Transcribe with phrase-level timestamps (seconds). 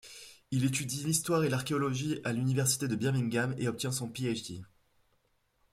[0.49, 4.63] Il étudie l'histoire et l'archéologie à l'université de Birmingham et obtient son Ph.D.